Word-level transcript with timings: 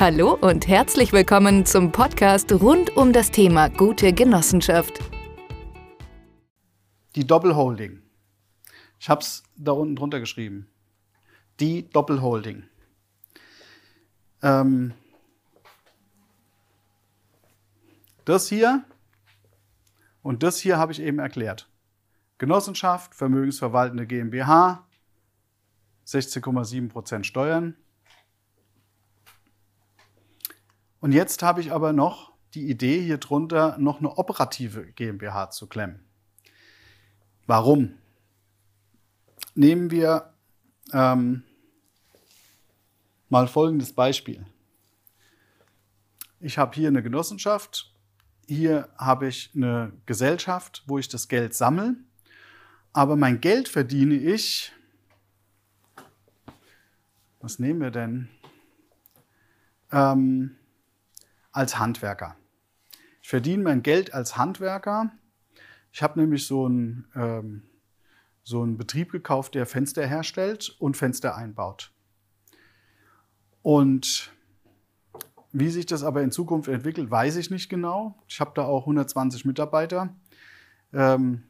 Hallo 0.00 0.32
und 0.32 0.66
herzlich 0.66 1.12
willkommen 1.12 1.66
zum 1.66 1.92
Podcast 1.92 2.50
rund 2.52 2.96
um 2.96 3.12
das 3.12 3.30
Thema 3.30 3.68
gute 3.68 4.14
Genossenschaft. 4.14 4.98
Die 7.16 7.26
Doppelholding. 7.26 8.00
Ich 8.98 9.10
habe 9.10 9.20
es 9.20 9.42
da 9.56 9.72
unten 9.72 9.96
drunter 9.96 10.18
geschrieben. 10.18 10.70
Die 11.60 11.90
Doppelholding. 11.90 12.62
Ähm, 14.42 14.94
das 18.24 18.48
hier 18.48 18.86
und 20.22 20.42
das 20.42 20.60
hier 20.60 20.78
habe 20.78 20.92
ich 20.92 21.02
eben 21.02 21.18
erklärt. 21.18 21.68
Genossenschaft, 22.38 23.14
vermögensverwaltende 23.14 24.06
GmbH, 24.06 24.88
16,7% 26.06 27.24
Steuern, 27.24 27.76
Und 31.00 31.12
jetzt 31.12 31.42
habe 31.42 31.60
ich 31.60 31.72
aber 31.72 31.92
noch 31.92 32.32
die 32.54 32.68
Idee, 32.68 33.00
hier 33.02 33.18
drunter 33.18 33.78
noch 33.78 34.00
eine 34.00 34.18
operative 34.18 34.92
GmbH 34.92 35.50
zu 35.50 35.66
klemmen. 35.66 36.04
Warum? 37.46 37.94
Nehmen 39.54 39.90
wir 39.90 40.34
ähm, 40.92 41.42
mal 43.28 43.48
folgendes 43.48 43.92
Beispiel. 43.92 44.44
Ich 46.38 46.58
habe 46.58 46.74
hier 46.74 46.88
eine 46.88 47.02
Genossenschaft, 47.02 47.92
hier 48.46 48.88
habe 48.96 49.28
ich 49.28 49.50
eine 49.54 49.92
Gesellschaft, 50.06 50.82
wo 50.86 50.98
ich 50.98 51.08
das 51.08 51.28
Geld 51.28 51.54
sammle, 51.54 51.96
aber 52.92 53.16
mein 53.16 53.40
Geld 53.40 53.68
verdiene 53.68 54.14
ich, 54.14 54.72
was 57.40 57.58
nehmen 57.58 57.80
wir 57.80 57.90
denn? 57.90 58.28
Ähm, 59.92 60.56
als 61.52 61.78
Handwerker. 61.78 62.36
Ich 63.22 63.28
verdiene 63.28 63.62
mein 63.62 63.82
Geld 63.82 64.14
als 64.14 64.36
Handwerker. 64.36 65.10
Ich 65.92 66.02
habe 66.02 66.18
nämlich 66.20 66.46
so 66.46 66.66
einen, 66.66 67.06
ähm, 67.14 67.62
so 68.42 68.62
einen 68.62 68.78
Betrieb 68.78 69.12
gekauft, 69.12 69.54
der 69.54 69.66
Fenster 69.66 70.06
herstellt 70.06 70.74
und 70.78 70.96
Fenster 70.96 71.36
einbaut. 71.36 71.92
Und 73.62 74.32
wie 75.52 75.68
sich 75.68 75.86
das 75.86 76.02
aber 76.02 76.22
in 76.22 76.30
Zukunft 76.30 76.68
entwickelt, 76.68 77.10
weiß 77.10 77.36
ich 77.36 77.50
nicht 77.50 77.68
genau. 77.68 78.16
Ich 78.28 78.40
habe 78.40 78.52
da 78.54 78.64
auch 78.64 78.82
120 78.82 79.44
Mitarbeiter. 79.44 80.14
Ähm, 80.92 81.42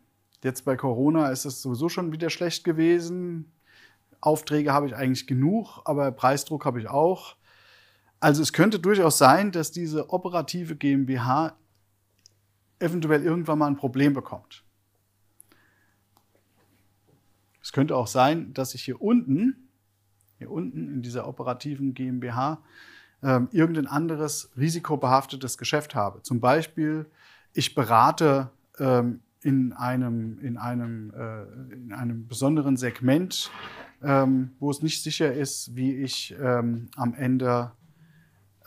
jetzt 0.42 0.64
bei 0.64 0.76
Corona 0.76 1.28
ist 1.30 1.44
es 1.44 1.62
sowieso 1.62 1.88
schon 1.88 2.12
wieder 2.12 2.30
schlecht 2.30 2.64
gewesen. 2.64 3.52
Aufträge 4.20 4.72
habe 4.72 4.86
ich 4.86 4.96
eigentlich 4.96 5.26
genug, 5.26 5.80
aber 5.84 6.10
Preisdruck 6.12 6.64
habe 6.64 6.80
ich 6.80 6.88
auch. 6.88 7.36
Also 8.20 8.42
es 8.42 8.52
könnte 8.52 8.78
durchaus 8.78 9.16
sein, 9.16 9.50
dass 9.50 9.72
diese 9.72 10.10
operative 10.10 10.76
GmbH 10.76 11.56
eventuell 12.78 13.24
irgendwann 13.24 13.58
mal 13.58 13.66
ein 13.66 13.76
Problem 13.76 14.12
bekommt. 14.12 14.62
Es 17.62 17.72
könnte 17.72 17.96
auch 17.96 18.06
sein, 18.06 18.52
dass 18.52 18.74
ich 18.74 18.84
hier 18.84 19.00
unten, 19.00 19.68
hier 20.38 20.50
unten 20.50 20.88
in 20.88 21.02
dieser 21.02 21.26
operativen 21.28 21.94
GmbH, 21.94 22.62
ähm, 23.22 23.48
irgendein 23.52 23.86
anderes 23.86 24.50
risikobehaftetes 24.56 25.58
Geschäft 25.58 25.94
habe. 25.94 26.22
Zum 26.22 26.40
Beispiel, 26.40 27.06
ich 27.52 27.74
berate 27.74 28.50
ähm, 28.78 29.20
in, 29.42 29.72
einem, 29.72 30.38
in, 30.40 30.56
einem, 30.56 31.12
äh, 31.14 31.74
in 31.74 31.92
einem 31.92 32.26
besonderen 32.26 32.76
Segment, 32.76 33.50
ähm, 34.02 34.52
wo 34.58 34.70
es 34.70 34.82
nicht 34.82 35.02
sicher 35.02 35.32
ist, 35.32 35.74
wie 35.74 35.96
ich 35.96 36.34
ähm, 36.40 36.88
am 36.96 37.14
Ende 37.14 37.72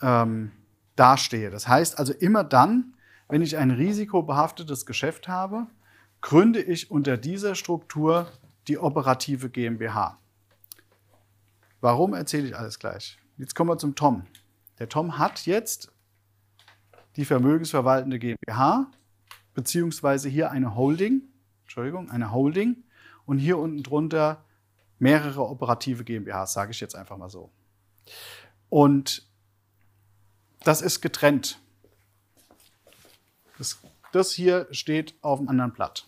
ähm, 0.04 0.52
dastehe. 0.96 1.50
Das 1.50 1.66
heißt 1.66 1.98
also 1.98 2.12
immer 2.12 2.44
dann, 2.44 2.94
wenn 3.28 3.42
ich 3.42 3.56
ein 3.56 3.70
risikobehaftetes 3.70 4.84
Geschäft 4.86 5.26
habe, 5.28 5.66
gründe 6.20 6.60
ich 6.60 6.90
unter 6.90 7.16
dieser 7.16 7.54
Struktur 7.54 8.28
die 8.68 8.78
operative 8.78 9.50
GmbH. 9.50 10.18
Warum 11.80 12.14
erzähle 12.14 12.48
ich 12.48 12.56
alles 12.56 12.78
gleich? 12.78 13.18
Jetzt 13.36 13.54
kommen 13.54 13.70
wir 13.70 13.78
zum 13.78 13.94
Tom. 13.94 14.26
Der 14.78 14.88
Tom 14.88 15.18
hat 15.18 15.46
jetzt 15.46 15.92
die 17.16 17.24
vermögensverwaltende 17.24 18.18
GmbH, 18.18 18.90
beziehungsweise 19.54 20.28
hier 20.28 20.50
eine 20.50 20.76
Holding, 20.76 21.22
Entschuldigung, 21.62 22.10
eine 22.10 22.32
Holding 22.32 22.84
und 23.26 23.38
hier 23.38 23.58
unten 23.58 23.82
drunter 23.82 24.44
mehrere 24.98 25.46
operative 25.46 26.04
GmbHs, 26.04 26.52
sage 26.52 26.72
ich 26.72 26.80
jetzt 26.80 26.96
einfach 26.96 27.16
mal 27.16 27.30
so. 27.30 27.50
Und 28.68 29.28
das 30.64 30.82
ist 30.82 31.00
getrennt. 31.00 31.58
Das, 33.58 33.78
das 34.12 34.32
hier 34.32 34.66
steht 34.70 35.14
auf 35.22 35.38
einem 35.38 35.48
anderen 35.48 35.72
Blatt. 35.72 36.06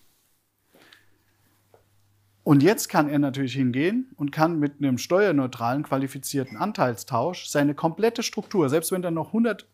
Und 2.42 2.62
jetzt 2.62 2.88
kann 2.88 3.08
er 3.08 3.18
natürlich 3.18 3.54
hingehen 3.54 4.12
und 4.16 4.30
kann 4.30 4.60
mit 4.60 4.74
einem 4.78 4.98
steuerneutralen 4.98 5.82
qualifizierten 5.82 6.56
Anteilstausch 6.56 7.46
seine 7.46 7.74
komplette 7.74 8.22
Struktur, 8.22 8.68
selbst 8.68 8.92
wenn 8.92 9.02
da 9.02 9.10
noch 9.10 9.28
100 9.28 9.66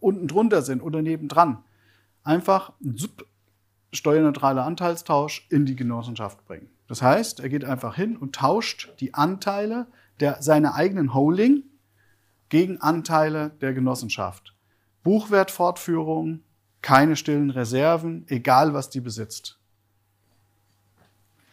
unten 0.00 0.28
drunter 0.28 0.60
sind 0.60 0.82
oder 0.82 1.00
nebendran, 1.00 1.64
einfach 2.24 2.74
zup, 2.96 3.26
steuerneutraler 3.92 4.64
Anteilstausch 4.64 5.46
in 5.48 5.64
die 5.64 5.74
Genossenschaft 5.74 6.44
bringen. 6.46 6.68
Das 6.86 7.00
heißt, 7.00 7.40
er 7.40 7.48
geht 7.48 7.64
einfach 7.64 7.96
hin 7.96 8.16
und 8.16 8.34
tauscht 8.34 8.90
die 9.00 9.14
Anteile 9.14 9.86
der, 10.20 10.42
seiner 10.42 10.74
eigenen 10.74 11.14
Holding 11.14 11.64
gegen 12.48 12.80
Anteile 12.80 13.50
der 13.60 13.72
Genossenschaft. 13.72 14.54
Buchwertfortführung, 15.02 16.40
keine 16.82 17.16
stillen 17.16 17.50
Reserven, 17.50 18.24
egal 18.28 18.74
was 18.74 18.90
die 18.90 19.00
besitzt. 19.00 19.58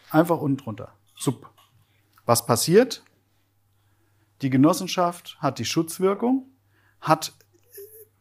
Einfach 0.09 0.39
unten 0.39 0.57
drunter. 0.57 0.93
Sub. 1.17 1.49
Was 2.25 2.45
passiert? 2.45 3.03
Die 4.41 4.49
Genossenschaft 4.49 5.37
hat 5.39 5.59
die 5.59 5.65
Schutzwirkung, 5.65 6.47
hat 6.99 7.33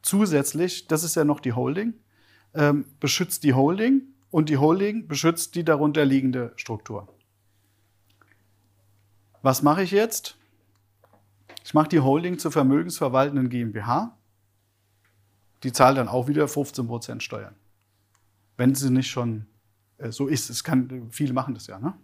zusätzlich, 0.03 0.87
das 0.87 1.03
ist 1.03 1.17
ja 1.17 1.25
noch 1.25 1.41
die 1.41 1.53
Holding, 1.53 1.95
ähm, 2.55 2.87
beschützt 3.01 3.43
die 3.45 3.55
Holding 3.55 4.03
und 4.31 4.49
die 4.49 4.59
Holding 4.59 5.09
beschützt 5.09 5.55
die 5.55 5.65
darunter 5.65 6.05
liegende 6.05 6.53
Struktur. 6.57 7.09
Was 9.43 9.63
mache 9.63 9.83
ich 9.83 9.91
jetzt? 9.91 10.37
Ich 11.65 11.75
mache 11.75 11.89
die 11.89 12.01
Holding 12.01 12.39
zur 12.39 12.53
vermögensverwaltenden 12.53 13.49
GmbH. 13.49 14.17
Die 15.63 15.73
zahlt 15.73 15.97
dann 15.97 16.09
auch 16.09 16.29
wieder 16.29 16.45
15% 16.45 17.21
Steuern. 17.21 17.55
Wenn 18.57 18.75
sie 18.75 18.91
nicht 18.91 19.11
schon 19.11 19.47
äh, 19.99 20.13
so 20.13 20.27
ist. 20.27 20.51
Es 20.51 20.63
kann, 20.63 21.09
viele 21.11 21.33
machen 21.33 21.55
das 21.55 21.67
ja. 21.67 21.79
Ne? 21.79 21.95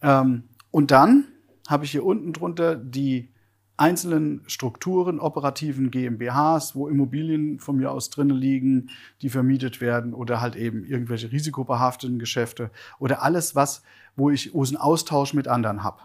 Ähm, 0.00 0.44
und 0.70 0.90
dann 0.90 1.26
habe 1.68 1.84
ich 1.84 1.90
hier 1.90 2.04
unten 2.04 2.32
drunter 2.32 2.74
die 2.74 3.30
einzelnen 3.76 4.42
Strukturen, 4.46 5.18
operativen 5.18 5.90
GmbHs, 5.90 6.74
wo 6.74 6.88
Immobilien 6.88 7.58
von 7.58 7.76
mir 7.76 7.90
aus 7.90 8.10
drinnen 8.10 8.36
liegen, 8.36 8.90
die 9.22 9.28
vermietet 9.28 9.80
werden 9.80 10.14
oder 10.14 10.40
halt 10.40 10.56
eben 10.56 10.84
irgendwelche 10.84 11.32
risikobehafteten 11.32 12.18
Geschäfte 12.18 12.70
oder 12.98 13.22
alles, 13.22 13.54
was, 13.54 13.82
wo 14.14 14.30
ich 14.30 14.54
wo 14.54 14.64
einen 14.64 14.76
Austausch 14.76 15.34
mit 15.34 15.48
anderen 15.48 15.82
habe. 15.82 16.00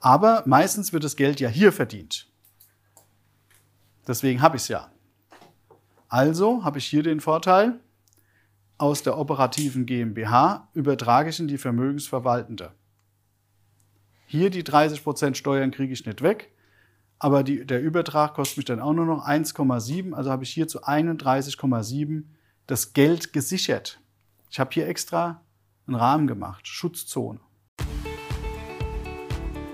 Aber 0.00 0.42
meistens 0.46 0.92
wird 0.92 1.04
das 1.04 1.16
Geld 1.16 1.40
ja 1.40 1.48
hier 1.48 1.72
verdient. 1.72 2.30
Deswegen 4.06 4.42
habe 4.42 4.56
ich 4.56 4.62
es 4.62 4.68
ja. 4.68 4.90
Also 6.08 6.64
habe 6.64 6.78
ich 6.78 6.86
hier 6.86 7.02
den 7.02 7.20
Vorteil, 7.20 7.78
aus 8.78 9.02
der 9.02 9.18
operativen 9.18 9.84
GmbH 9.84 10.68
übertrage 10.72 11.28
ich 11.28 11.38
in 11.38 11.48
die 11.48 11.58
Vermögensverwaltende. 11.58 12.72
Hier 14.26 14.48
die 14.48 14.62
30% 14.62 15.34
Steuern 15.34 15.70
kriege 15.70 15.92
ich 15.92 16.06
nicht 16.06 16.22
weg, 16.22 16.50
aber 17.18 17.42
die, 17.42 17.66
der 17.66 17.82
Übertrag 17.82 18.32
kostet 18.32 18.56
mich 18.56 18.64
dann 18.64 18.80
auch 18.80 18.94
nur 18.94 19.04
noch 19.04 19.26
1,7, 19.26 20.14
also 20.14 20.30
habe 20.30 20.44
ich 20.44 20.50
hier 20.50 20.66
zu 20.66 20.82
31,7 20.82 22.24
das 22.66 22.94
Geld 22.94 23.34
gesichert. 23.34 24.00
Ich 24.50 24.58
habe 24.58 24.70
hier 24.72 24.88
extra 24.88 25.42
einen 25.86 25.96
Rahmen 25.96 26.26
gemacht, 26.26 26.66
Schutzzone. 26.66 27.40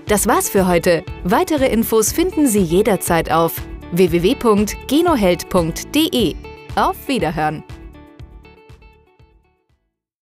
Das 0.07 0.25
war's 0.25 0.49
für 0.49 0.67
heute. 0.67 1.03
Weitere 1.25 1.67
Infos 1.67 2.13
finden 2.13 2.47
Sie 2.47 2.61
jederzeit 2.61 3.29
auf 3.29 3.61
www.genoheld.de. 3.91 6.35
Auf 6.75 6.95
Wiederhören! 7.07 7.63